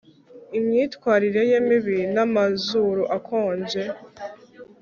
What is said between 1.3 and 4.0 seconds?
ye mibi namazuru akonje